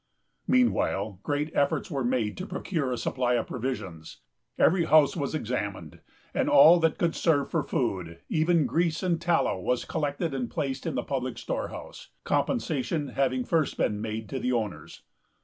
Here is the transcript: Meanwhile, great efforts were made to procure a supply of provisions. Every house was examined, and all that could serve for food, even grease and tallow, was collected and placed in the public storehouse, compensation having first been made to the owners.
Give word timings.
Meanwhile, 0.47 1.19
great 1.21 1.53
efforts 1.55 1.91
were 1.91 2.03
made 2.03 2.35
to 2.37 2.47
procure 2.47 2.91
a 2.91 2.97
supply 2.97 3.35
of 3.35 3.45
provisions. 3.45 4.17
Every 4.57 4.85
house 4.85 5.15
was 5.15 5.35
examined, 5.35 5.99
and 6.33 6.49
all 6.49 6.79
that 6.79 6.97
could 6.97 7.13
serve 7.15 7.51
for 7.51 7.61
food, 7.61 8.17
even 8.27 8.65
grease 8.65 9.03
and 9.03 9.21
tallow, 9.21 9.59
was 9.59 9.85
collected 9.85 10.33
and 10.33 10.49
placed 10.49 10.87
in 10.87 10.95
the 10.95 11.03
public 11.03 11.37
storehouse, 11.37 12.07
compensation 12.23 13.09
having 13.09 13.43
first 13.45 13.77
been 13.77 14.01
made 14.01 14.27
to 14.29 14.39
the 14.39 14.51
owners. 14.53 15.03